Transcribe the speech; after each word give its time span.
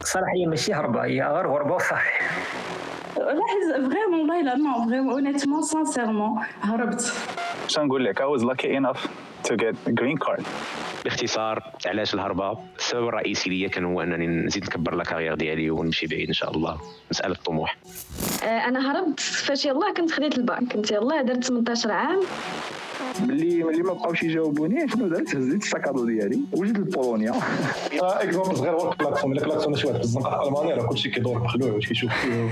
صراحة 0.00 0.32
هي 0.36 0.46
ماشي 0.46 0.74
هربة 0.74 1.04
هي 1.04 1.22
غير 1.22 1.46
غربة 1.46 1.74
وصافي. 1.74 2.10
لاحظ 3.16 3.90
vraiment 3.90 4.20
والله 4.20 4.42
لا 4.42 4.56
non 4.56 4.88
vraiment 4.88 5.12
honnêtement 5.12 5.62
sincèrement 5.62 6.42
هربت. 6.62 7.12
نقول 7.78 8.04
لك؟ 8.04 8.22
I 8.22 8.24
was 8.24 8.42
lucky 8.42 8.68
enough 8.80 9.00
to 9.48 9.56
get 9.56 9.74
green 10.00 10.16
card. 10.26 10.42
باختصار 11.04 11.62
علاش 11.86 12.14
الهربة؟ 12.14 12.58
السبب 12.78 13.08
الرئيسي 13.08 13.50
ليا 13.50 13.68
كان 13.68 13.84
هو 13.84 14.02
أنني 14.02 14.26
نزيد 14.26 14.64
نكبر 14.64 14.94
la 14.94 15.04
carrière 15.04 15.34
ديالي 15.34 15.70
ونمشي 15.70 16.06
بعيد 16.06 16.28
إن 16.28 16.34
شاء 16.34 16.50
الله. 16.50 16.78
مساله 17.10 17.34
طموح 17.46 17.76
آه، 18.44 18.46
أنا 18.46 18.92
هربت 18.92 19.20
فاش 19.20 19.64
يلاه 19.66 19.92
كنت 19.96 20.12
خديت 20.12 20.38
الباك 20.38 20.58
كنت 20.72 20.90
يلاه 20.90 21.22
درت 21.22 21.44
18 21.44 21.92
عام. 21.92 22.20
ملي 23.20 23.64
ملي 23.64 23.82
ما 23.82 23.92
بقاوش 23.92 24.22
يجاوبوني 24.22 24.88
شنو 24.88 25.08
درت 25.08 25.36
هزيت 25.36 25.62
ال 25.62 25.68
sac 25.68 25.84
à 25.84 25.89
dos 25.89 26.06
ديالي 26.06 26.40
وجيت 26.52 26.78
لبولونيا. 26.78 27.32
exemple 28.02 28.56
صغير 28.56 28.72
هو 28.72 28.92
الكلاكسون 28.92 29.30
ملي 29.30 29.40
klaxonne 29.40 29.76
شي 29.76 29.86
واحد 29.86 29.98
في 29.98 30.04
الزنقة 30.04 30.42
في 30.42 30.48
المانيا 30.48 30.74
راه 30.76 30.86
كلشي 30.86 31.10
كيدور 31.10 31.38
مخلوع 31.38 31.72
واش 31.72 31.88
كيشوف 31.88 32.10
فيه. 32.12 32.50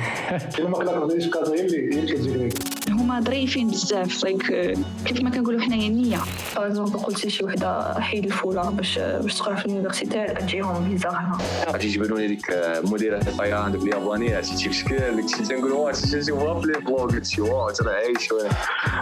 الا 0.58 0.68
ما 0.68 0.78
كلاكسونيش 0.78 1.30
كازا 1.30 1.54
هي 1.54 1.60
اللي 1.66 1.94
هي 1.94 1.98
اللي 2.00 2.12
كتجي 2.12 2.75
هما 2.96 3.20
ظريفين 3.20 3.68
بزاف. 3.68 4.24
لايك 4.24 4.76
كيف 5.04 5.22
ما 5.22 5.30
كنقولوا 5.30 5.60
حنايا 5.60 5.88
النيه 5.88 6.18
باغ 6.56 6.66
اكزومبل 6.66 6.98
قلتي 6.98 7.30
شي 7.30 7.44
وحدة 7.44 8.00
حيد 8.00 8.24
الفولة 8.24 8.70
باش 8.70 8.98
باش 8.98 9.34
تقرأ 9.34 9.54
في 9.54 9.66
اليونيفرسيتي 9.66 10.26
تجيهم 10.26 10.88
فيزا 10.88 11.08
هنا 11.08 11.38
غادي 11.68 11.86
يجيبوا 11.86 12.18
لي 12.18 12.26
ديك 12.26 12.56
مديره 12.84 13.18
الطيران 13.18 13.72
ديك 13.72 13.82
اليابانيه 13.82 14.36
عرفتي 14.36 14.68
في 14.68 14.74
شكل 14.74 14.96
داك 14.96 15.24
الشيء 15.24 15.44
تنقول 15.44 15.72
واه 15.72 15.90
نشوفها 15.90 16.60
في 16.60 16.66
لي 16.66 16.72
بلوغ 16.72 17.06
قلت 17.06 17.26
شي 17.26 17.40
واه 17.40 17.72
ترى 17.72 17.94
عايش 17.94 18.28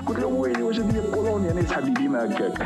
قلت 0.07 0.19
له 0.19 0.27
ويلي 0.27 0.63
واش 0.63 0.79
هذه 0.79 1.11
بولونيا؟ 1.15 1.53
أنا 1.53 1.63
صحابي 1.69 1.91
ديما 1.91 2.25
هكاك؟ 2.25 2.55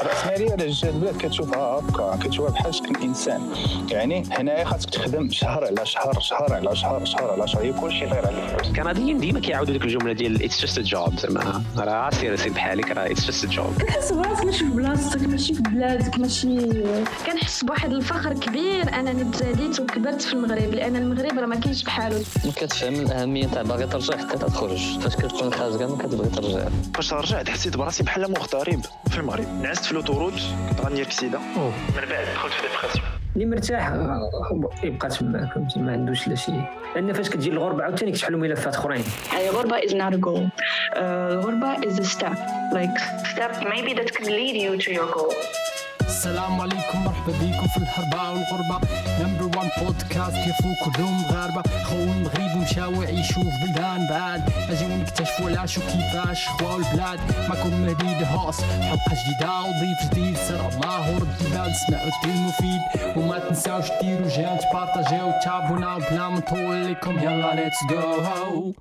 الراسماليه 0.00 0.52
على 0.52 0.66
جهه 0.66 0.90
البلاد 0.90 1.16
كتشوفها 1.16 1.58
هكا 1.58 2.18
كتشوفها 2.22 2.50
بحال 2.50 2.74
شكل 2.74 3.02
إنسان. 3.02 3.42
يعني 3.90 4.22
هنايا 4.30 4.64
خاصك 4.64 4.90
تخدم 4.90 5.30
شهر 5.30 5.64
على 5.64 5.86
شهر 5.86 6.20
شهر 6.20 6.52
على 6.52 6.76
شهر 6.76 7.04
شهر 7.04 7.30
على 7.30 7.48
شهر. 7.48 7.62
هي 7.62 7.72
كلشي 7.72 8.04
غير 8.04 8.26
على 8.26 8.42
الفلوس. 8.42 8.78
ديما 9.18 9.40
كيعاودوا 9.40 9.72
ديك 9.72 9.84
الجملة 9.84 10.12
ديال 10.12 10.42
it's 10.44 10.60
just 10.60 10.78
a 10.78 10.82
job 10.82 11.18
زعما 11.18 11.62
راه 11.78 12.10
سير 12.10 12.36
سير 12.36 12.52
بحالك 12.52 12.90
راه 12.90 13.06
it's 13.06 13.24
just 13.26 13.44
a 13.44 13.48
job 13.48 13.74
كنحس 13.82 14.12
براسك 14.12 14.44
ماشي 14.44 14.64
في 14.64 14.70
بلاصتك 14.70 15.20
ماشي 15.28 15.54
في 15.54 15.62
بلادك 15.62 16.18
ماشي 16.18 16.58
كنحس 17.26 17.64
بواحد 17.64 17.92
الفخر 17.92 18.32
كبير 18.32 18.94
أنني 18.94 19.24
تزاديت 19.32 19.80
وكبرت 19.80 20.22
في 20.22 20.32
المغرب 20.32 20.74
لأن 20.74 20.96
المغرب 20.96 21.38
راه 21.38 21.46
ما 21.46 21.56
كاينش 21.56 21.82
بحالو. 21.84 22.18
ما 22.44 22.52
كتفهم 22.52 22.94
الأهمية 22.94 23.46
تاع 23.46 23.62
باغي 23.62 23.86
ترجع 23.86 24.16
حتى 24.16 24.38
تخرج 24.38 24.98
فاش 25.00 25.16
كتكون 25.16 25.52
خارج 25.52 25.82
ما 25.82 25.96
كتبغي 25.98 26.28
ترجع. 26.28 26.68
فاش 26.94 27.12
رجعت 27.12 27.48
حسيت 27.50 27.76
براسي 27.76 28.02
بحال 28.02 28.30
مغترب 28.30 28.80
في 29.10 29.16
المغرب. 29.18 29.62
نعست 29.62 29.84
في 29.84 29.94
l'autoroute 29.94 30.34
كنت 30.70 30.80
غندير 30.80 31.04
كسيده 31.04 31.38
من 31.38 31.72
بعد 32.10 32.26
دخلت 32.34 32.52
في 32.52 32.62
dépression 32.62 33.04
اللي 33.38 33.50
مرتاح 33.50 33.92
يبقى 34.82 35.08
تما 35.08 35.50
ما 35.76 35.92
عندوش 35.92 36.28
لا 36.28 36.34
شيء 36.34 36.62
لأن 36.94 37.12
فاش 37.12 37.30
كتجي 37.30 37.50
الغربه 37.50 37.82
عاوتاني 37.84 38.12
كتحلوا 38.12 38.40
ملفات 38.40 38.74
أخرين. 38.74 39.02
is 39.80 39.92
not 39.92 40.14
a 40.14 40.18
goal. 40.18 40.42
uh, 40.48 40.98
الغربة 40.98 41.76
is 41.80 41.98
a 41.98 42.04
step. 42.04 42.38
Like 42.72 42.98
step 43.32 43.52
maybe 43.62 43.92
that 43.94 44.10
can 44.16 44.26
lead 44.26 44.56
you 44.56 44.76
to 44.84 44.90
your 44.92 45.08
goal. 45.16 45.34
السلام 46.18 46.60
عليكم 46.60 47.04
مرحبا 47.04 47.32
بكم 47.32 47.66
في 47.66 47.76
الهربة 47.76 48.30
والغربة. 48.30 48.80
number 49.20 49.58
one 49.58 49.68
podcast 49.78 50.36
ضيوفو 50.36 50.74
كلهم 50.84 51.22
مغاربة 51.22 51.62
خواو 51.84 51.96
المغرب 51.96 52.56
ومشاو 52.56 53.02
يعيشوا 53.02 53.42
في 53.42 53.66
بلدان 53.66 54.06
بعاد. 54.06 54.52
اجيو 54.70 54.88
نكتشفوا 54.88 55.48
علاش 55.48 55.78
وكيفاش 55.78 56.48
خواو 56.48 56.76
البلاد. 56.76 57.20
معكم 57.48 57.80
مهدي 57.80 58.18
الهوس 58.18 58.60
حلقة 58.60 59.14
جديدة 59.20 59.60
وضيف 59.60 60.10
جديد. 60.10 60.36
سر 60.36 60.68
الله 60.68 61.14
ورد 61.14 61.28
البال 61.40 61.72
سمعوا 61.86 62.10
الدين 62.16 62.36
المفيد. 62.42 62.80
وما 63.16 63.38
تنساوش 63.38 63.86
ديروا 64.02 64.28
جيم 64.28 64.56
تبارطاجيو 64.56 65.32
تابونا 65.44 65.98
بلا 65.98 66.28
ما 66.28 66.38
نطول 66.38 66.92
لكم 66.92 67.18
يلا 67.18 67.54
ليتس 67.54 67.78
جو 67.90 68.72